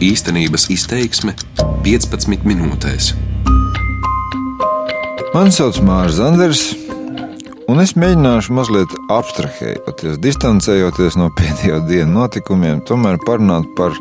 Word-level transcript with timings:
Īstenības 0.00 0.70
izteiksme 0.72 1.34
15 1.84 2.46
minūtēs. 2.48 3.10
Mani 5.34 5.52
sauc 5.52 5.76
Mārcis 5.84 6.16
Zanders, 6.16 6.62
un 7.68 7.82
es 7.82 7.92
mēģināšu 8.00 8.56
mazliet 8.56 8.94
abstrahējoties, 9.12 10.16
distancējoties 10.24 11.18
no 11.20 11.28
pēdējo 11.36 11.82
dienu 11.90 12.14
notikumiem, 12.14 12.80
tomēr 12.88 13.20
parunāt 13.28 13.68
par 13.76 13.92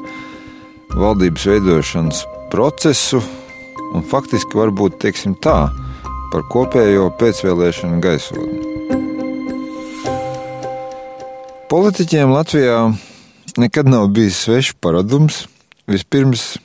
valdības 0.96 1.50
veidošanas 1.52 2.24
procesu 2.56 3.20
un 3.92 4.08
faktiski 4.08 4.56
varbūt 4.56 5.02
teiksim 5.04 5.36
tā, 5.44 5.68
par 6.32 6.48
kopējo 6.56 7.12
pēcvēlēšanu 7.20 8.00
gaisotni. 8.08 8.64
Politiķiem 11.68 12.32
Latvijā 12.40 12.82
nekad 13.60 13.92
nav 13.92 14.08
bijis 14.16 14.46
svešs 14.48 14.78
paradums 14.80 15.44
vispirms 15.90 16.58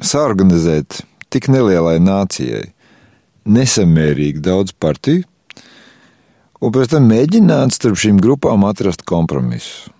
sāorganizēt 0.00 1.02
tik 1.30 1.50
nelielai 1.52 1.98
nācijai 2.02 2.70
nesamērīgi 3.50 4.42
daudz 4.44 4.72
partiju, 4.76 5.24
un 6.60 6.72
pēc 6.74 6.94
tam 6.94 7.08
mēģināt 7.10 7.76
starp 7.76 8.00
šīm 8.00 8.20
grupām 8.22 8.64
atrast 8.68 9.04
kompromisu. 9.08 9.92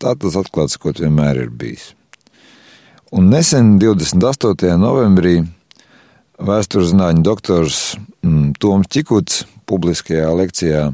Tā 0.00 0.14
tas 0.20 0.36
atklāts, 0.36 0.76
ko 0.80 0.92
vienmēr 0.92 1.44
ir 1.44 1.52
bijis. 1.52 1.92
Un 3.14 3.30
nesen, 3.30 3.76
28. 3.78 4.74
novembrī, 4.80 5.36
vēstures 6.42 6.90
zinātņu 6.90 7.22
doktors 7.24 7.78
mm, 8.24 8.56
Toms 8.60 8.90
Čikuts 8.90 9.44
publiskajā 9.70 10.32
lekcijā 10.34 10.88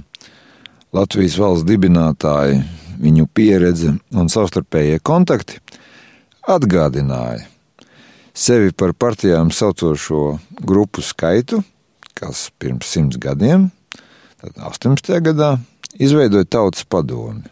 Latvijas 0.95 1.39
valsts 1.41 1.67
dibinātāji, 1.69 2.61
viņu 3.01 3.27
pieredze 3.35 3.95
un 4.13 4.29
savstarpējie 4.29 4.99
kontakti 5.07 5.61
atgādināja 6.51 7.47
sevi 8.35 8.73
par 8.73 8.93
partijām 8.93 9.51
saucošo 9.51 10.39
grupu 10.61 11.03
skaitu, 11.03 11.63
kas 12.15 12.49
pirms 12.59 12.89
simts 12.89 13.19
gadiem, 13.21 13.69
tad 14.41 14.57
18. 14.57 15.17
gadā, 15.25 15.57
izveidoja 15.99 16.49
tautas 16.49 16.87
padomi. 16.89 17.45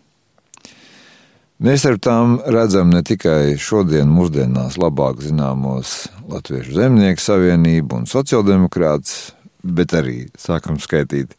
Mēs 1.58 1.82
ar 1.88 1.96
tām 1.98 2.36
redzam 2.46 2.92
ne 2.94 3.02
tikai 3.02 3.56
šodien, 3.58 4.06
mūsdienās 4.14 4.76
labāk 4.78 5.24
zināmos 5.26 6.06
Latviešu 6.30 6.76
zemnieku 6.76 7.24
savienību 7.24 7.98
un 7.98 8.06
sociāldemokrātus, 8.06 9.32
bet 9.66 9.96
arī 9.98 10.28
sākam 10.38 10.78
skaitīt 10.78 11.34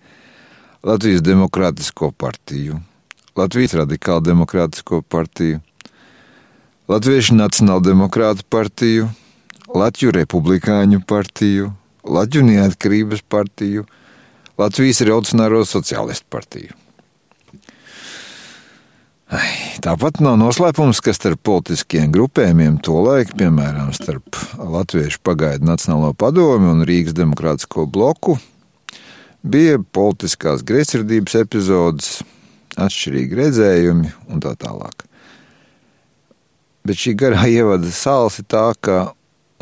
Latvijas 0.83 1.23
Demokrātisko 1.23 2.11
partiju, 2.11 2.81
Latvijas 3.39 3.77
Radikālu 3.79 4.25
Demokrātisko 4.27 5.01
partiju, 5.07 5.61
Latviešu 6.89 7.35
Nacionāldemokrātu 7.37 8.41
partiju, 8.49 9.11
Latviju 9.69 10.09
Republikāņu 10.15 11.03
partiju, 11.05 11.67
Latviju 12.01 12.47
Neatkarības 12.47 13.19
partiju, 13.29 13.83
Latvijas 14.57 15.03
Revolucionāro 15.05 15.59
sociālistu 15.69 16.25
partiju. 16.33 16.73
Ai, 19.29 19.51
tāpat 19.85 20.17
nav 20.25 20.39
noslēpums, 20.41 20.97
ka 21.05 21.13
starp 21.13 21.43
politiskiem 21.45 22.09
grupējumiem 22.15 22.79
tolaik, 22.81 23.35
piemēram, 23.37 23.91
starp 23.93 24.39
Latviešu 24.57 25.21
pagaidu 25.21 25.69
Nacionālo 25.69 26.15
padomi 26.17 26.71
un 26.71 26.81
Rīgas 26.89 27.13
demokrātisko 27.19 27.85
bloku, 27.85 28.39
bija 29.45 29.77
politiskās 29.77 30.65
greizsirdības 30.65 31.37
epizodes, 31.43 32.09
atšķirīgi 32.81 33.39
redzējumi 33.43 34.15
un 34.33 34.41
tā 34.41 34.55
tālāk. 34.57 35.05
Bet 36.87 36.99
šī 36.99 37.15
garā 37.19 37.47
ievada 37.59 37.91
sāls 37.93 38.39
ir 38.41 38.47
tā, 38.49 38.69
ka 38.81 39.11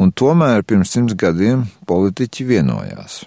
un 0.01 0.13
tomēr 0.13 0.65
pirms 0.67 0.93
simts 0.93 1.17
gadiem 1.17 1.65
politiķi 1.89 2.47
vienojās. 2.47 3.23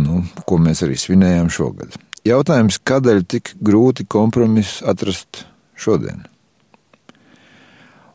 Nu, 0.00 0.22
ko 0.48 0.58
mēs 0.60 0.82
arī 0.86 0.96
svinējām 1.00 1.50
šogad. 1.52 1.96
Jautājums, 2.26 2.78
kādēļ 2.82 3.20
tik 3.28 3.52
grūti 3.62 4.06
kompromisu 4.08 4.86
atrast 4.88 5.44
šodien? 5.78 6.24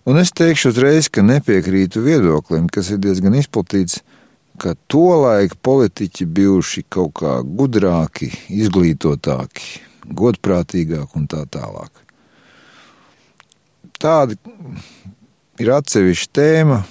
Un 0.10 0.18
es 0.18 0.34
teikšu 0.34 0.72
uzreiz, 0.74 1.08
ka 1.14 1.22
nepiekrītu 1.22 2.02
viedoklim, 2.02 2.66
kas 2.74 2.90
ir 2.90 3.00
diezgan 3.04 3.38
izplatīts, 3.38 4.00
ka 4.62 4.74
tolaik 4.90 5.54
politiķi 5.62 6.26
bijuši 6.26 6.84
kaut 6.90 7.14
kā 7.22 7.38
gudrāki, 7.46 8.32
izglītotāki, 8.50 9.84
godprātīgāki 10.10 11.22
un 11.22 11.30
tā 11.30 11.46
tālāk 11.54 12.02
tādi 14.02 14.38
ir 15.62 15.72
atsevišķa 15.76 16.34
tēma, 16.38 16.82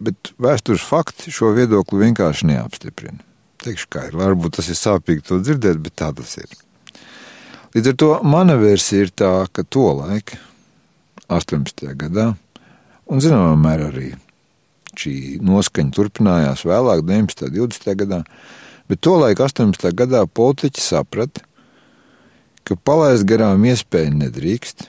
bet 0.00 0.32
vēstures 0.40 0.84
fakti 0.84 1.32
šo 1.34 1.52
viedokli 1.56 2.06
vienkārši 2.06 2.48
neapstiprina. 2.50 3.20
Teikšu, 3.60 3.90
kā 3.92 4.06
ir. 4.08 4.16
Varbūt 4.16 4.56
tas 4.56 4.70
ir 4.72 4.78
sāpīgi 4.78 5.26
to 5.28 5.40
dzirdēt, 5.44 5.80
bet 5.84 5.98
tā 6.00 6.08
tas 6.16 6.38
ir. 6.40 6.48
Līdz 7.76 7.92
ar 7.92 7.98
to 8.02 8.08
mana 8.26 8.56
versija 8.58 9.06
ir 9.06 9.12
tā, 9.14 9.34
ka 9.52 9.62
to 9.62 9.84
laiku, 10.00 10.38
18. 11.30 11.84
gadā, 12.00 12.32
un 13.06 13.22
zināmā 13.22 13.52
mērā 13.60 13.90
arī 13.92 14.08
šī 14.98 15.12
noskaņa 15.46 15.94
turpinājās 15.94 16.64
vēlāk, 16.66 17.04
19. 17.06 17.46
un 17.46 17.70
20. 17.70 17.92
gadā, 18.00 18.22
bet 18.90 19.02
to 19.06 19.14
laiku, 19.20 19.44
18. 19.46 19.92
gadā, 19.94 20.24
politiķi 20.26 20.82
saprata, 20.82 21.44
ka 22.66 22.74
palaist 22.74 23.28
garām 23.28 23.62
iespēju 23.70 24.16
nedrīkst, 24.24 24.88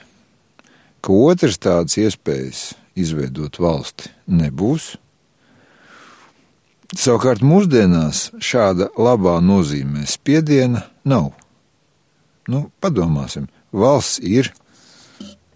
ka 1.02 1.12
otrs 1.12 1.58
tādas 1.62 1.98
iespējas 1.98 2.72
izveidot 2.98 3.58
valsti 3.62 4.10
nebūs. 4.30 4.94
Savukārt 6.92 7.40
mūsdienās 7.44 8.26
šāda 8.44 8.90
labā 9.00 9.38
nozīmē 9.40 10.04
spiediena 10.08 10.84
nav. 11.08 11.30
Nu, 12.50 12.66
padomāsim, 12.84 13.46
valsts 13.72 14.20
ir, 14.20 14.50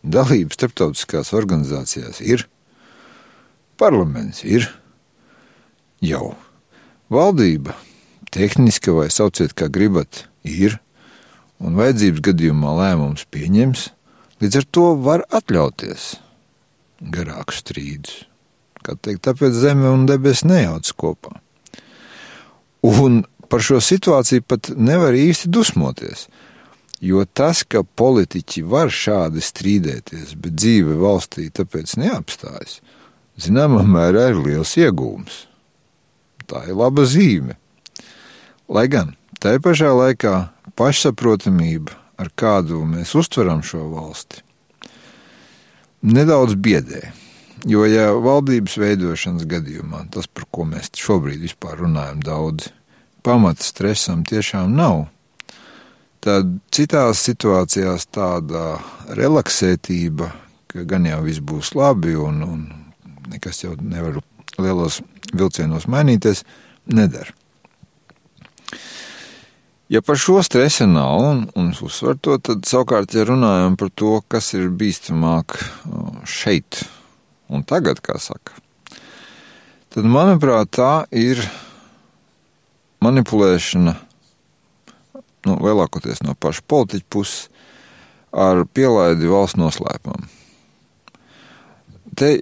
dalība 0.06 0.56
starptautiskās 0.56 1.34
organizācijās 1.36 2.22
ir, 2.24 2.46
parlaments 3.76 4.44
ir, 4.46 4.70
jau 6.00 6.32
valdība, 7.12 7.74
tehniski 8.32 8.94
vai 8.94 9.10
sauciet 9.12 9.52
kā 9.58 9.68
gribat, 9.72 10.24
ir, 10.46 10.78
un 11.60 11.76
vajadzības 11.76 12.24
gadījumā 12.30 12.72
lēmums 12.80 13.26
pieņems, 13.32 13.90
Līdz 14.42 14.58
ar 14.60 14.66
to 14.68 14.86
var 15.00 15.22
atļauties 15.32 16.10
garākus 17.12 17.62
strīdus. 17.62 18.16
Teikt, 18.86 19.24
tāpēc 19.26 19.54
zeme 19.56 19.88
un 19.90 20.04
debesis 20.06 20.44
nejauc 20.46 20.90
kopā. 21.00 21.32
Un 22.86 23.24
par 23.50 23.64
šo 23.64 23.80
situāciju 23.82 24.44
pat 24.46 24.70
nevar 24.76 25.16
īsti 25.16 25.50
dusmoties. 25.50 26.26
Jo 27.02 27.24
tas, 27.26 27.64
ka 27.64 27.82
politiķi 27.82 28.62
var 28.68 28.92
šādi 28.92 29.42
strīdēties, 29.44 30.36
bet 30.40 30.56
dzīve 30.56 30.96
valstī 31.00 31.48
tāpēc 31.52 31.96
neapstājas, 32.00 32.78
zināmā 33.40 33.82
mērā 33.84 34.30
ir 34.32 34.40
liels 34.44 34.76
iegūms. 34.80 35.44
Tā 36.46 36.62
ir 36.70 36.78
laba 36.78 37.04
zīme. 37.08 37.58
Lai 38.68 38.86
gan 38.92 39.14
tajā 39.42 39.60
pašā 39.64 39.92
laikā 39.96 40.34
pašsaprotamība 40.78 42.05
ar 42.20 42.32
kādu 42.34 42.82
mēs 42.88 43.14
uztveram 43.18 43.62
šo 43.66 43.86
valsti, 43.92 44.42
nedaudz 46.06 46.56
biedē. 46.56 47.10
Jo, 47.66 47.82
ja 47.88 48.10
valdības 48.12 48.76
veidošanas 48.78 49.46
gadījumā 49.48 50.04
tas, 50.14 50.28
par 50.28 50.44
ko 50.52 50.66
mēs 50.68 50.92
šobrīd 50.94 51.40
vispār 51.42 51.80
runājam 51.80 52.20
daudz, 52.22 52.68
pamata 53.26 53.64
stresam 53.64 54.22
tiešām 54.28 54.76
nav, 54.76 55.06
tad 56.22 56.58
citās 56.74 57.24
situācijās 57.26 58.06
tāda 58.14 58.76
relaksētība, 59.18 60.30
ka 60.70 60.84
gan 60.86 61.08
jau 61.08 61.22
viss 61.24 61.42
būs 61.42 61.72
labi 61.78 62.14
un, 62.18 62.42
un 62.44 62.62
nekas 63.32 63.64
jau 63.64 63.74
nevar 63.80 64.20
lielos 64.60 65.00
vilcienos 65.34 65.88
mainīties, 65.90 66.44
nedara. 66.86 67.34
Ja 69.88 70.02
par 70.02 70.16
šo 70.18 70.40
stresu 70.42 70.86
nav 70.86 71.20
un, 71.22 71.44
un 71.54 71.68
uzsver 71.70 72.16
to, 72.18 72.34
tad 72.42 72.66
savukārt, 72.66 73.14
ja 73.14 73.22
runājam 73.28 73.76
par 73.78 73.92
to, 73.94 74.16
kas 74.26 74.50
ir 74.58 74.66
bīstamāk 74.74 75.54
šeit 76.26 76.80
un 77.46 77.62
tagad, 77.62 78.00
kā 78.02 78.16
saka, 78.18 78.56
tad, 79.94 80.02
manuprāt, 80.10 80.72
tā 80.74 81.06
ir 81.14 81.38
manipulēšana 83.06 83.94
nu, 85.46 85.54
lielākoties 85.54 86.24
no 86.26 86.34
paša 86.34 86.66
politiķa 86.66 87.06
puses 87.06 87.46
ar 88.34 88.66
pielaidi 88.66 89.30
valsts 89.30 89.62
noslēpumam. 89.62 90.26
Te 92.18 92.40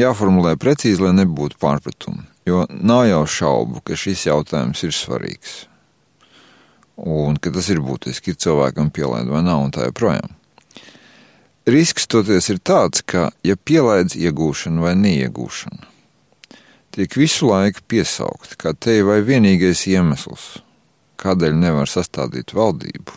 jāformulē 0.00 0.56
precīzi, 0.56 1.04
lai 1.04 1.12
nebūtu 1.20 1.60
pārpratumu, 1.60 2.24
jo 2.48 2.64
nav 2.72 3.10
jau 3.12 3.26
šaubu, 3.28 3.84
ka 3.84 3.92
šis 3.92 4.30
jautājums 4.32 4.88
ir 4.88 4.96
svarīgs 4.96 5.66
un 6.98 7.38
ka 7.38 7.52
tas 7.54 7.68
ir 7.70 7.80
būtiski, 7.84 8.34
ir 8.34 8.40
cilvēkam 8.42 8.90
pielaida 8.94 9.30
vai 9.30 9.44
nav, 9.46 9.62
un 9.64 9.74
tā 9.74 9.86
joprojām. 9.88 10.34
risks 11.68 12.06
toties 12.08 12.48
ir 12.48 12.58
tāds, 12.58 13.02
ka, 13.04 13.30
ja 13.44 13.56
pielaidz 13.56 14.16
iegūšanu 14.16 14.82
vai 14.82 14.94
neiegūšanu, 14.96 15.84
tiek 16.96 17.16
visu 17.16 17.50
laiku 17.50 17.84
piesaukt 17.86 18.56
kā 18.56 18.72
te 18.72 19.02
vai 19.04 19.20
vienīgais 19.20 19.86
iemesls, 19.86 20.62
kādēļ 21.20 21.54
nevar 21.54 21.90
sastādīt 21.90 22.54
valdību, 22.56 23.12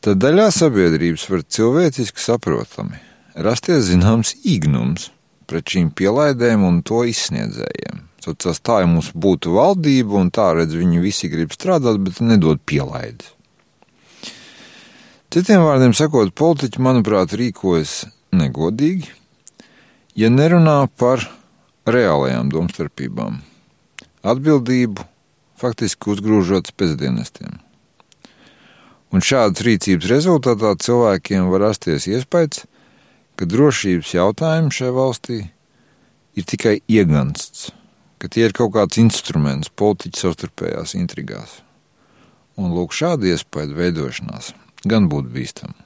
tad 0.00 0.22
daļā 0.24 0.48
sabiedrības 0.50 1.28
var 1.30 1.44
cilvēciski 1.44 2.20
saprotami 2.20 3.02
rasties 3.34 3.90
zināms 3.90 4.34
īgnums 4.46 5.10
pret 5.50 5.68
šīm 5.68 5.90
pielaidēm 5.96 6.64
un 6.64 6.80
to 6.86 7.02
izsniedzējiem. 7.08 8.02
Tad 8.24 8.38
tas 8.40 8.60
tā, 8.64 8.78
ja 8.80 8.88
mums 8.88 9.10
būtu 9.12 9.52
valdība, 9.52 10.16
un 10.16 10.30
tā 10.32 10.54
redz, 10.56 10.72
viņi 10.80 11.02
visi 11.02 11.28
grib 11.28 11.52
strādāt, 11.52 11.98
bet 12.00 12.22
nedod 12.24 12.62
pielaidi. 12.64 13.26
Citiem 15.34 15.64
vārdiem 15.66 15.92
sakot, 15.98 16.30
politiķi, 16.32 16.80
manuprāt, 16.80 17.34
rīkojas 17.36 18.06
negodīgi, 18.32 19.10
ja 20.16 20.30
nerunā 20.32 20.86
par 20.96 21.26
reālajām 21.90 22.48
domstarpībām, 22.54 23.42
atbildību 24.24 25.04
faktiski 25.60 26.14
uzgrūžot 26.14 26.72
pēcdienestiem. 26.78 27.58
Un 29.12 29.22
šādas 29.22 29.66
rīcības 29.66 30.08
rezultātā 30.10 30.72
cilvēkiem 30.80 31.52
var 31.52 31.68
rasties 31.68 32.08
iespējas, 32.08 32.64
ka 33.36 33.46
drošības 33.50 34.16
jautājumi 34.16 34.74
šajā 34.74 34.94
valstī 34.96 35.40
ir 36.34 36.46
tikai 36.50 36.80
iegansts, 36.90 37.72
ka 38.24 38.30
tie 38.32 38.46
ir 38.48 38.54
kaut 38.56 38.72
kāds 38.72 38.96
instruments 38.96 39.68
politiķu 39.76 40.22
savstarpējās 40.22 40.94
intrigās. 40.96 41.58
Un 42.56 42.72
lūk, 42.72 42.94
šāda 42.96 43.28
iespēja 43.28 43.76
veidošanās 43.76 44.54
gan 44.88 45.10
būtu 45.12 45.28
bīstama. 45.34 45.76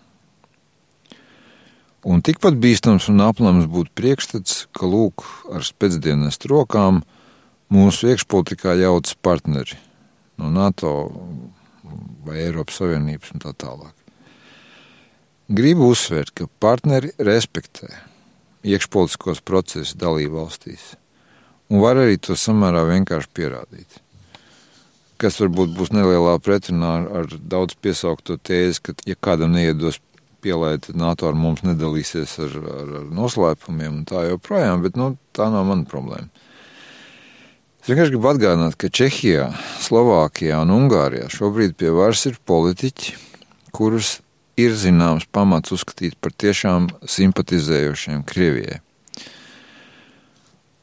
Un 2.06 2.22
tikpat 2.22 2.54
bīstams 2.62 3.08
un 3.10 3.24
aplams 3.26 3.66
būtu 3.66 3.90
priekšstats, 3.98 4.68
ka 4.70 4.86
lūk, 4.86 5.24
ar 5.50 5.66
spēcdienas 5.66 6.38
rokām 6.46 7.02
mūsu 7.74 8.12
iekšpolitikā 8.12 8.76
jautas 8.78 9.18
partneri 9.18 9.74
no 10.38 10.52
NATO 10.54 10.92
vai 12.22 12.38
Eiropas 12.44 12.78
Savienības 12.78 13.34
un 13.34 13.42
tā 13.42 13.50
tālāk. 13.58 13.90
Gribu 15.50 15.90
uzsvērt, 15.90 16.36
ka 16.38 16.46
partneri 16.62 17.10
respektē 17.18 17.90
iekšpolitiskos 18.62 19.42
procesus 19.42 19.98
dalību 19.98 20.38
valstīs 20.38 20.92
un 21.68 21.82
var 21.84 22.00
arī 22.00 22.18
to 22.20 22.36
samērā 22.38 22.84
vienkārši 22.88 23.32
pierādīt. 23.36 24.00
Kas 25.18 25.40
varbūt 25.42 25.72
būs 25.74 25.90
nelielā 25.90 26.36
pretrunā 26.42 26.90
ar, 27.00 27.08
ar 27.20 27.32
daudz 27.54 27.74
piesaukto 27.82 28.38
tēzi, 28.38 28.82
ka, 28.86 28.94
ja 29.08 29.16
kādam 29.18 29.56
neiedos 29.56 29.98
pielaid, 30.44 30.84
tad 30.86 30.98
NATO 30.98 31.26
ar 31.28 31.34
mums 31.34 31.64
nedalīsies 31.66 32.36
ar, 32.44 32.54
ar, 32.62 32.92
ar 33.00 33.08
noslēpumiem 33.14 34.00
un 34.00 34.04
tā 34.08 34.28
joprojām, 34.28 34.84
bet 34.84 34.98
nu, 34.98 35.16
tā 35.34 35.50
nav 35.50 35.66
mana 35.66 35.88
problēma. 35.90 36.30
Es 37.82 37.90
vienkārši 37.90 38.14
gribu 38.14 38.30
atgādināt, 38.30 38.76
ka 38.78 38.90
Čehijā, 38.92 39.48
Slovākijā 39.82 40.60
un 40.62 40.74
Ungārijā 40.74 41.30
šobrīd 41.32 41.76
pie 41.78 41.90
varas 41.94 42.26
ir 42.30 42.38
politiķi, 42.46 43.14
kurus 43.74 44.18
ir 44.58 44.74
zināms 44.78 45.26
pamats 45.32 45.72
uzskatīt 45.74 46.18
par 46.20 46.34
tiešām 46.34 46.90
simpatizējošiem 47.08 48.26
Krievijai. 48.28 48.82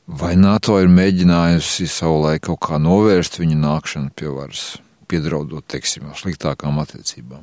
Vai 0.06 0.36
NATO 0.38 0.78
ir 0.78 0.92
mēģinājusi 0.94 1.88
savulaik 1.90 2.44
kaut 2.46 2.60
kā 2.68 2.78
novērst 2.78 3.40
viņu 3.42 3.56
nākšanu 3.57 4.12
pie 4.13 4.30
varas, 4.30 4.75
piedraudot, 5.10 5.66
teiksim, 5.66 6.12
sliktākām 6.13 6.78
attiecībām? 6.84 7.42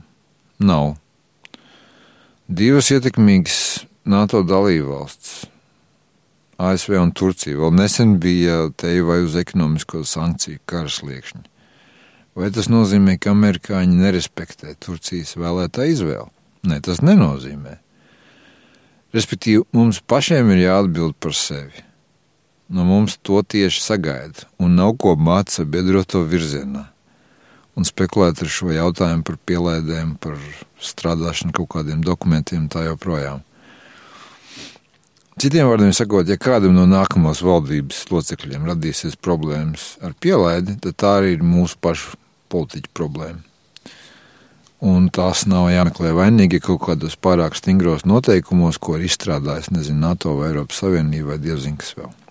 Nav. 0.63 0.95
Divas 2.47 2.93
ietekmīgas 2.95 3.59
NATO 4.07 4.45
dalībvalstis, 4.47 5.49
ASV 6.63 7.01
un 7.01 7.11
Turcija, 7.11 7.59
vēl 7.59 7.75
nesen 7.75 8.17
bija 8.23 8.69
te 8.79 8.95
vai 9.03 9.25
uz 9.27 9.35
ekonomisko 9.41 10.05
sankciju 10.07 10.63
karas 10.63 11.03
liekšņa. 11.03 11.47
Vai 12.39 12.55
tas 12.55 12.71
nozīmē, 12.71 13.19
ka 13.19 13.35
amerikāņi 13.35 13.99
nerespektē 13.99 14.77
Turcijas 14.79 15.35
vēlētā 15.35 15.91
izvēli? 15.91 16.31
Nē, 16.71 16.79
tas 16.87 17.03
nenozīmē. 17.03 17.81
Respektīvi, 19.13 19.67
mums 19.75 19.99
pašiem 20.07 20.55
ir 20.55 20.69
jāatbild 20.69 21.19
par 21.19 21.35
sevi. 21.37 21.83
No 22.73 22.87
mums 22.89 23.19
to 23.21 23.43
tieši 23.45 23.83
sagaida, 23.85 24.47
un 24.57 24.79
nav 24.79 24.95
ko 24.97 25.13
mācīt 25.21 25.59
sabiedroto 25.59 26.23
virzienā. 26.25 26.87
Un 27.77 27.85
spekulēt 27.85 28.41
ar 28.41 28.49
šo 28.53 28.71
jautājumu 28.73 29.27
par 29.29 29.37
pielaidēm, 29.49 30.15
par 30.21 30.39
strādāšanu 30.81 31.53
kaut 31.57 31.69
kādiem 31.75 32.01
dokumentiem, 32.05 32.71
tā 32.73 32.87
joprojām. 32.87 33.43
Citiem 35.41 35.69
vārdiem 35.69 35.93
sakot, 35.97 36.29
ja 36.29 36.39
kādam 36.41 36.73
no 36.77 36.87
nākamās 36.89 37.41
valdības 37.45 38.07
locekļiem 38.13 38.65
radīsies 38.69 39.21
problēmas 39.21 39.99
ar 40.05 40.17
pielaidi, 40.17 40.79
tad 40.81 40.97
tā 41.01 41.13
arī 41.21 41.37
ir 41.37 41.45
mūsu 41.45 41.77
pašu 41.81 42.17
politiķu 42.53 42.93
problēma. 42.97 43.41
Un 44.83 45.13
tās 45.13 45.45
nav 45.49 45.69
jāmeklē 45.73 46.15
vainīgi 46.17 46.61
kaut 46.65 46.87
kādos 46.89 47.21
pārāk 47.21 47.57
stingros 47.57 48.09
noteikumos, 48.09 48.81
ko 48.81 48.97
ir 48.97 49.07
izstrādājis, 49.07 49.71
nezinu, 49.77 50.01
NATO 50.09 50.39
vai 50.41 50.51
Eiropas 50.55 50.81
Savienība 50.87 51.35
vai 51.35 51.41
dievzin 51.45 51.77
kas 51.81 51.95
vēl. 52.01 52.22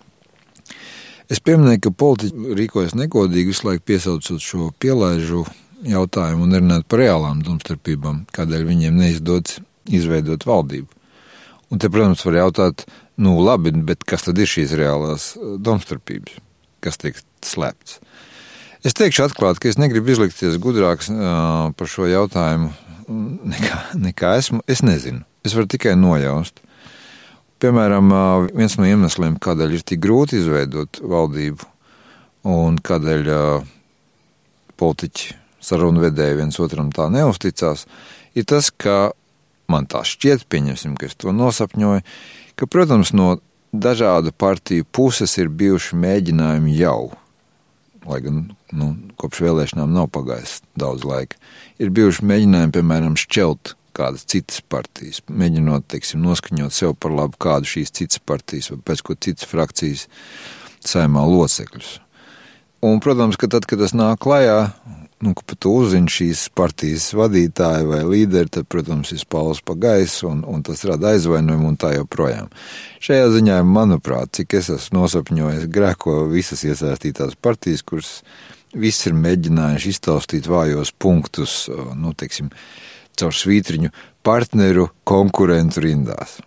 Es 1.32 1.40
pieminēju, 1.40 1.80
ka 1.86 1.94
politiķi 1.96 2.56
rīkojas 2.58 2.96
negodīgi, 2.98 3.52
visu 3.54 3.68
laiku 3.70 3.86
piesaucot 3.88 4.42
šo 4.44 4.66
pielaižu 4.82 5.46
jautājumu 5.88 6.44
un 6.44 6.56
runāt 6.58 6.84
par 6.90 7.00
reālām 7.00 7.40
domstarpībām, 7.46 8.26
kādēļ 8.36 8.66
viņiem 8.68 8.98
neizdodas 9.00 9.62
izveidot 9.88 10.44
valdību. 10.46 10.90
Un 11.72 11.80
te, 11.80 11.88
protams, 11.88 12.24
var 12.28 12.36
jautāt, 12.36 12.84
nu 13.16 13.38
labi, 13.40 13.72
bet 13.88 14.04
kas 14.04 14.26
tad 14.26 14.38
ir 14.42 14.50
šīs 14.50 14.74
reālās 14.76 15.30
domstarpības, 15.40 16.36
kas 16.84 17.00
tiek 17.00 17.16
slēpts? 17.48 18.02
Es 18.84 18.96
teikšu 18.98 19.24
atklāti, 19.28 19.62
ka 19.62 19.70
es 19.70 19.78
negribu 19.80 20.12
izlikties 20.12 20.58
gudrāks 20.60 21.08
uh, 21.08 21.70
par 21.78 21.88
šo 21.88 22.08
jautājumu 22.10 22.72
nekā, 23.54 23.78
nekā 23.94 24.34
esmu. 24.40 24.60
Es 24.66 24.82
nezinu. 24.84 25.22
Es 25.46 25.54
varu 25.56 25.70
tikai 25.70 25.94
nojaust. 25.96 26.60
Piemēram, 27.62 28.10
viens 28.58 28.74
no 28.74 28.86
iemesliem, 28.88 29.36
kādēļ 29.42 29.76
ir 29.76 29.84
tik 29.86 30.00
grūti 30.02 30.40
izveidot 30.40 30.98
valdību 30.98 31.68
un 32.50 32.80
kādēļ 32.82 33.30
politiķi 34.82 35.36
sarunvedēji 35.62 36.40
viens 36.40 36.58
otram 36.58 36.90
tā 36.90 37.06
neusticās, 37.14 37.86
ir 38.34 38.48
tas, 38.50 38.72
ka 38.74 39.12
man 39.70 39.86
tā 39.86 40.02
šķiet, 40.02 40.48
pieņemsim, 40.50 40.98
ka 40.98 41.06
es 41.06 41.14
to 41.14 41.30
nosapņoju, 41.30 42.02
ka, 42.58 42.66
protams, 42.66 43.14
no 43.14 43.36
dažādu 43.72 44.34
partiju 44.34 44.88
puses 44.90 45.38
ir 45.38 45.52
bijuši 45.62 46.00
mēģinājumi 46.02 46.74
jau 46.82 47.12
lai 48.06 48.18
gan 48.24 48.42
nu, 48.74 48.88
kopš 49.20 49.44
vēlēšanām 49.44 49.92
nav 49.94 50.08
pagājis 50.14 50.60
daudz 50.78 51.06
laika, 51.06 51.38
ir 51.78 51.92
bijuši 51.94 52.26
mēģinājumi, 52.26 52.74
piemēram, 52.74 53.18
šķelt 53.18 53.74
kādas 53.96 54.26
citas 54.28 54.62
partijas, 54.72 55.22
mēģinot, 55.28 55.88
teiksim, 55.92 56.22
noskaņot 56.24 56.74
sev 56.74 56.96
par 57.00 57.14
labu 57.16 57.38
kādu 57.42 57.68
šīs 57.74 57.94
citas 57.94 58.22
partijas 58.24 58.72
vai 58.72 58.80
pēc 58.90 59.04
ko 59.06 59.18
citas 59.18 59.48
frakcijas 59.50 60.08
saimā 60.86 61.24
locekļus. 61.28 61.98
Un, 62.82 62.98
protams, 62.98 63.38
ka 63.38 63.46
tad, 63.46 63.68
kad 63.70 63.78
tas 63.78 63.94
nāk 63.94 64.18
klajā, 64.24 64.72
nu, 65.22 65.32
ka 65.38 65.44
pat 65.52 65.66
uzzina 65.70 66.10
šīs 66.10 66.48
partijas 66.58 67.12
vadītāji 67.14 67.86
vai 67.86 68.00
līderi, 68.02 68.50
tad, 68.50 68.66
protams, 68.72 69.12
ir 69.14 69.20
spāls 69.22 69.60
pa 69.62 69.76
gaisu 69.78 70.26
un, 70.32 70.40
un 70.48 70.64
tas 70.66 70.82
rada 70.88 71.12
aizvainojumu 71.14 71.70
un 71.70 71.78
tā 71.78 71.92
joprojām. 71.94 72.50
Šajā 73.02 73.28
ziņā, 73.36 73.60
manuprāt, 73.66 74.32
cik 74.38 74.58
es 74.58 74.72
esmu 74.74 75.04
nosapņojis, 75.04 75.68
grēko 75.70 76.24
visas 76.32 76.64
iesaistītās 76.66 77.38
partijas, 77.38 77.86
kuras 77.86 78.16
viss 78.74 79.06
ir 79.06 79.14
mēģinājuši 79.14 79.94
iztaustīt 79.94 80.50
vājos 80.50 80.90
punktus, 80.98 81.68
nu, 81.94 82.16
teiksim, 82.18 82.50
caur 83.18 83.36
svītriņu 83.36 83.92
partneru 84.24 84.88
konkurentu 85.08 85.84
rindās. 85.84 86.40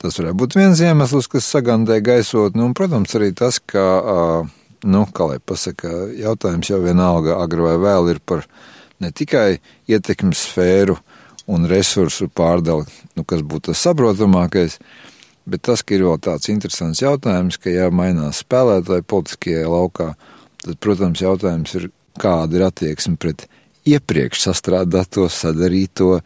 Tas 0.00 0.18
varētu 0.20 0.36
būt 0.36 0.58
viens 0.58 0.80
iemesls, 0.84 1.30
kas 1.32 1.48
sagandē 1.48 2.00
gaisotni, 2.04 2.60
un, 2.64 2.74
protams, 2.76 3.14
arī 3.16 3.30
tas, 3.36 3.56
ka 3.60 3.84
nu, 4.84 5.06
kā 5.16 5.28
lai 5.30 5.40
pasaka, 5.40 5.90
jautājums 6.20 6.68
jau 6.70 6.80
vienalga 6.84 7.38
agri 7.40 7.64
vai 7.64 7.76
vēl 7.80 8.10
ir 8.12 8.20
par 8.20 8.44
ne 9.00 9.10
tikai 9.10 9.58
ietekmes 9.88 10.44
sfēru 10.50 10.98
un 11.50 11.66
resursu 11.68 12.28
pārdali, 12.32 12.86
nu, 13.16 13.24
kas 13.24 13.42
būtu 13.44 13.72
tas 13.72 13.82
saprotamākais, 13.84 14.78
bet 15.48 15.64
tas, 15.68 15.84
ir 15.92 16.06
vēl 16.06 16.20
tāds 16.24 16.52
interesants 16.52 17.02
jautājums, 17.04 17.58
ka 17.60 17.72
ja 17.72 17.90
mainās 17.92 18.42
spēlētāji 18.44 19.08
politiskajā 19.08 19.66
laukā, 19.68 20.14
tad, 20.64 20.78
protams, 20.84 21.24
jautājums 21.24 21.76
ir, 21.80 21.90
kāda 22.20 22.60
ir 22.60 22.68
attieksme 22.68 23.18
pret 23.20 23.48
iepriekš 23.88 24.46
sastrādāto, 24.48 25.28
sadarīto, 25.30 26.18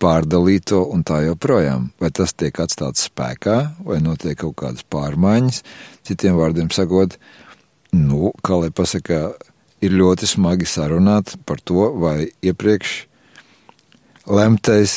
pārdalīto 0.00 0.80
un 0.94 1.04
tā 1.06 1.22
joprojām. 1.26 1.90
Vai 2.00 2.10
tas 2.14 2.32
tiek 2.32 2.56
atstāts 2.62 3.08
spēkā, 3.10 3.58
vai 3.86 4.00
notiek 4.04 4.38
kaut 4.40 4.56
kādas 4.62 4.86
pārmaiņas, 4.90 5.62
citiem 6.06 6.38
vārdiem 6.38 6.70
sakot, 6.74 7.18
nu, 7.96 8.32
kā 8.46 8.60
lai 8.62 8.70
pasakā, 8.74 9.22
ir 9.84 9.96
ļoti 9.96 10.28
smagi 10.28 10.68
sarunāt 10.68 11.34
par 11.48 11.60
to, 11.64 11.90
vai 12.00 12.30
iepriekš 12.44 12.96
lemtais 14.30 14.96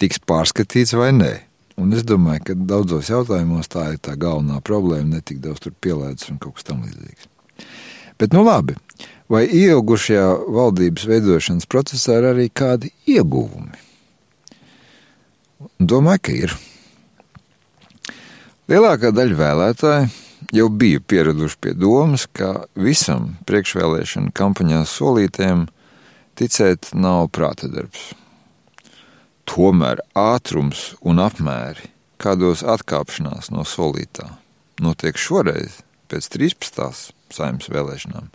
tiks 0.00 0.20
pārskatīts 0.26 0.96
vai 0.98 1.12
nē. 1.14 1.32
Un 1.80 1.94
es 1.96 2.04
domāju, 2.04 2.44
ka 2.50 2.56
daudzos 2.68 3.08
jautājumos 3.08 3.70
tā 3.72 3.92
ir 3.94 4.00
tā 4.04 4.16
galvenā 4.20 4.60
problēma, 4.64 5.16
ne 5.16 5.20
tik 5.24 5.40
daudz 5.44 5.62
tur 5.64 5.76
pielēdz 5.80 6.28
un 6.32 6.40
kaut 6.42 6.58
kas 6.58 6.68
tam 6.68 6.82
līdzīgs. 6.84 7.30
Bet, 8.22 8.30
nu 8.36 8.44
labi, 8.46 8.76
vai 9.26 9.48
ilgušajā 9.50 10.26
valdības 10.54 11.08
veidošanas 11.10 11.66
procesā 11.66 12.20
ir 12.20 12.26
arī 12.28 12.44
kādi 12.54 12.92
ieguvumi? 13.10 13.80
Domāju, 15.82 16.20
ka 16.22 16.34
ir. 16.36 16.52
Lielākā 18.70 19.10
daļa 19.10 19.38
vēlētāju 19.40 20.06
jau 20.54 20.66
bija 20.70 21.00
pieraduši 21.02 21.58
pie 21.66 21.72
domas, 21.74 22.28
ka 22.30 22.68
visam 22.78 23.32
priekšvēlēšana 23.50 24.30
kampaņā 24.38 24.84
solītēm 24.86 25.64
ticēt 26.38 26.92
nav 26.94 27.26
prāta 27.34 27.66
darbs. 27.72 28.12
Tomēr 29.50 30.04
ātrums 30.14 30.92
un 31.02 31.18
apmēri, 31.26 31.90
kādos 32.22 32.62
atkāpšanās 32.62 33.50
no 33.50 33.66
solītā, 33.66 34.28
notiek 34.78 35.18
šoreiz 35.18 35.80
pēc 36.06 36.30
13. 36.38 37.10
Saimnes 37.36 37.70
vēlēšanām, 37.72 38.28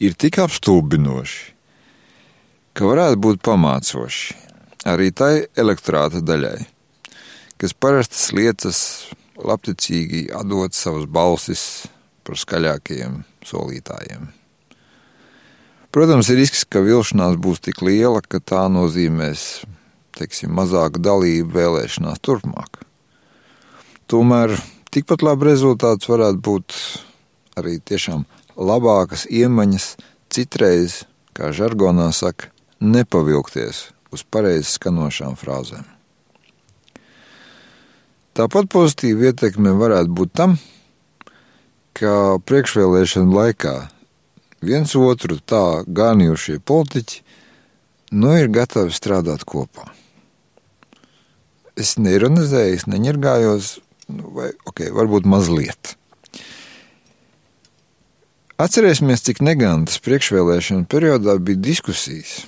ir 0.00 0.16
tik 0.18 0.40
apstulbinoši, 0.42 1.40
ka 2.74 2.88
varētu 2.88 3.20
būt 3.20 3.42
pamācoši 3.44 4.36
arī 4.88 5.10
tai 5.12 5.32
elektorāta 5.58 6.22
daļai, 6.24 6.58
kas 7.60 7.76
parastas 7.76 8.30
lietas 8.32 8.82
labticīgi 9.40 10.28
atdot 10.36 10.76
savas 10.76 11.06
balsis 11.10 11.64
par 12.24 12.38
skaļākajiem 12.40 13.22
solītājiem. 13.46 14.28
Protams, 15.90 16.28
ir 16.30 16.38
risks, 16.38 16.62
ka 16.70 16.84
vilšanās 16.86 17.34
būs 17.42 17.64
tik 17.66 17.80
liela, 17.82 18.20
ka 18.22 18.38
tā 18.38 18.68
nozīmēs 18.70 19.64
teiksim, 20.14 20.52
mazāku 20.54 21.02
dalību 21.02 21.50
vēlēšanās 21.56 22.22
turpmāk. 22.22 22.84
Tomēr 24.10 24.54
tikpat 24.94 25.24
labi 25.26 25.48
rezultāts 25.50 26.08
varētu 26.10 26.42
būt 26.46 26.76
arī 27.58 27.78
tiešām 27.80 28.26
labākas 28.56 29.26
iemaņas 29.30 29.94
citreiz, 30.30 31.04
kā 31.34 31.50
žargonā 31.56 32.10
saka, 32.14 32.50
nepavilkties 32.80 33.90
uz 34.14 34.26
pareizi 34.26 34.76
skanošām 34.76 35.36
frāzēm. 35.38 35.86
Tāpat 38.36 38.70
pozitīva 38.70 39.30
ietekme 39.30 39.72
varētu 39.74 40.14
būt 40.16 40.34
tam, 40.38 40.56
ka 41.98 42.38
priekšvēlēšana 42.46 43.34
laikā 43.34 43.74
viens 44.64 44.94
otru 44.96 45.40
tā 45.42 45.82
ganījušie 45.86 46.60
politiķi 46.64 47.24
nu 48.16 48.34
ir 48.38 48.50
gatavi 48.54 48.94
strādāt 48.94 49.44
kopā. 49.48 49.90
Es 51.78 51.96
neironizēju, 51.98 52.76
es 52.76 52.86
neņirgājos, 52.90 53.70
nu, 54.12 54.32
vai 54.36 54.50
ok, 54.68 54.86
varbūt 54.94 55.28
mazliet. 55.30 55.96
Atcerēsimies, 58.60 59.22
cik 59.24 59.38
negantas 59.40 59.96
priekšvēlēšana 60.04 60.84
periodā 60.90 61.38
bija 61.40 61.56
diskusijas, 61.64 62.42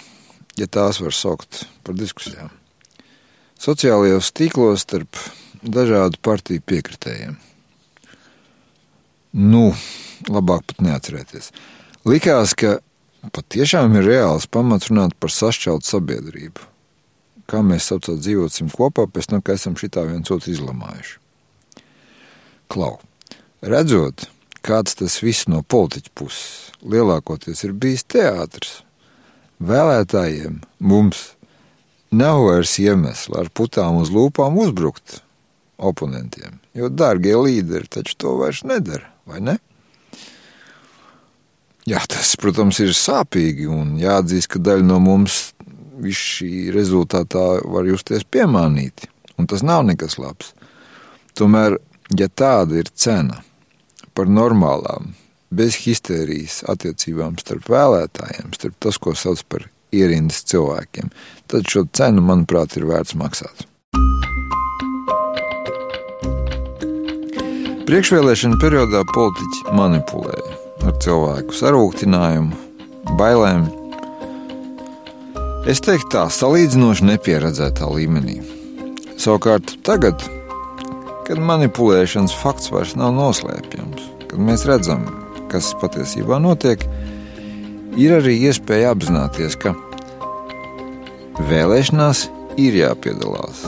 ja 0.60 0.66
tās 0.68 0.98
var 1.00 1.14
saukt 1.16 1.62
par 1.86 1.96
diskusijām. 1.96 2.50
Sociālajos 3.56 4.28
tīklos 4.36 4.84
starp 4.84 5.16
dažādu 5.64 6.20
partiju 6.20 6.60
piekritējiem. 6.68 7.38
Nu, 9.40 9.62
labāk 10.28 10.66
pat 10.68 10.84
neatcerēties. 10.84 11.48
Likās, 12.04 12.52
ka 12.60 12.74
patiešām 13.32 13.96
ir 13.96 14.10
reāls 14.10 14.44
pamats 14.52 14.90
runāt 14.92 15.16
par 15.16 15.32
sašķeltu 15.32 15.94
sabiedrību. 15.94 16.68
Kā 17.48 17.64
mēs 17.64 17.88
saucam, 17.88 18.20
dzīvosim 18.20 18.68
kopā, 18.74 19.08
pēc 19.08 19.32
tam, 19.32 19.40
ka 19.40 19.56
esam 19.56 19.80
šitā 19.80 20.04
viens 20.10 20.28
otru 20.34 20.52
izlamājuši. 20.52 21.16
Klau, 22.68 22.98
redzot, 23.64 24.28
kāds 24.64 24.96
tas 24.98 25.18
viss 25.22 25.48
no 25.50 25.62
politiķa 25.62 26.14
puses 26.18 26.72
lielākoties 26.82 27.62
ir 27.66 27.74
bijis 27.78 28.04
teātris, 28.10 28.80
vēlētājiem 29.62 30.60
mums 30.82 31.32
nav 32.12 32.42
vairs 32.46 32.76
iemesla 32.82 33.44
ar 33.44 33.50
putām 33.54 34.00
uz 34.02 34.10
lūpām 34.12 34.58
uzbrukt 34.60 35.20
oponentiem. 35.82 36.58
Jo 36.76 36.90
dārgie 36.92 37.36
līderi 37.38 37.90
taču 37.90 38.16
to 38.18 38.36
vairs 38.40 38.62
nedara, 38.66 39.08
vai 39.28 39.42
ne? 39.44 39.58
Jā, 41.88 41.98
tas, 42.06 42.36
protams, 42.38 42.78
ir 42.78 42.92
sāpīgi 42.94 43.66
un 43.66 43.96
jāatzīst, 43.98 44.52
ka 44.52 44.60
daļa 44.62 44.86
no 44.86 45.00
mums 45.02 45.48
visu 46.02 46.36
šī 46.36 46.50
rezultātā 46.74 47.46
var 47.66 47.88
justies 47.90 48.22
piemānīti, 48.22 49.10
un 49.38 49.50
tas 49.50 49.64
nav 49.66 49.82
nekas 49.88 50.14
labs. 50.22 50.52
Tomēr, 51.38 51.80
ja 52.18 52.28
tāda 52.28 52.78
ir 52.78 52.90
cena 52.94 53.40
par 54.16 54.30
normālām, 54.30 55.12
bez 55.52 55.76
histērijas 55.84 56.62
attiecībām 56.72 57.36
starp 57.40 57.68
vēlētājiem, 57.72 58.54
starp 58.56 58.78
tas, 58.82 58.98
ko 59.00 59.14
sauc 59.16 59.42
par 59.48 59.68
ierindas 59.92 60.42
cilvēkiem, 60.48 61.12
tad 61.52 61.68
šo 61.68 61.84
cenu, 61.92 62.24
manuprāt, 62.24 62.76
ir 62.80 62.88
vērts 62.88 63.16
maksāt. 63.20 63.66
Priekšvēlēšana 67.82 68.56
periodā 68.62 69.02
politiķi 69.12 69.74
manipulēja 69.76 70.58
ar 70.88 70.94
cilvēku 71.02 71.56
sarūktinājumu, 71.58 72.56
bailēm. 73.18 73.66
Es 75.68 75.82
teiktu, 75.84 76.08
tā 76.14 76.22
salīdzinoši 76.32 77.10
nepieredzētā 77.10 77.90
līmenī. 77.92 78.38
Savukārt, 79.20 79.76
tagad, 79.86 80.24
kad 81.26 81.40
manipulēšanas 81.42 82.34
fakts 82.42 82.72
vairs 82.72 82.94
nav 82.98 83.14
noslēpjams, 83.16 84.06
kad 84.28 84.38
mēs 84.42 84.66
redzam, 84.68 85.06
kas 85.52 85.72
patiesībā 85.80 86.40
notiek, 86.42 86.84
ir 88.00 88.16
arī 88.18 88.38
iespēja 88.48 88.94
apzināties, 88.96 89.58
ka 89.60 89.74
vēlēšanās 91.50 92.28
ir 92.60 92.80
jāpiedalās, 92.84 93.66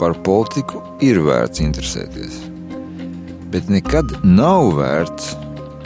par 0.00 0.18
politiku 0.26 0.82
ir 1.04 1.22
vērts 1.24 1.64
interesēties 1.64 2.44
bet 3.56 3.68
nekad 3.72 4.10
nav 4.22 4.74
vērts 4.76 5.30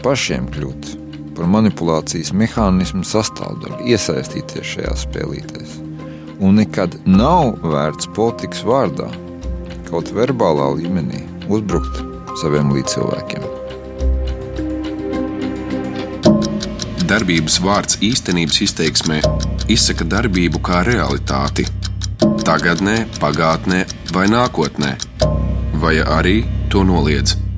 pašiem 0.03 0.49
kļūt 0.51 0.89
par 1.37 1.49
manipulācijas 1.53 2.33
mehānismu 2.37 3.05
sastāvdaļu, 3.07 3.85
iesaistīties 3.93 4.73
šajās 4.75 5.05
spēlītēs. 5.07 5.77
Un 6.43 6.59
nekad 6.59 6.97
nav 7.07 7.61
vērts 7.63 8.09
politikas 8.17 8.65
vārdā, 8.67 9.07
kaut 9.91 10.13
verbālā 10.15 10.69
līmenī, 10.79 11.25
uzbrukt 11.51 12.01
saviem 12.41 12.71
līdzcilvēkiem. 12.77 13.49
Darbības 17.11 17.59
vārds 17.65 17.99
īstenības 18.07 18.61
izteiksmē 18.69 19.19
izsaka 19.71 20.07
darbību 20.07 20.63
kā 20.63 20.85
realitāti, 20.87 21.67
tagadnē, 22.47 23.03
pagātnē 23.19 23.85
vai 24.15 24.29
nākotnē, 24.31 24.95
vai 25.83 25.99
arī 26.07 26.41
to 26.71 26.87
noliedz. 26.87 27.50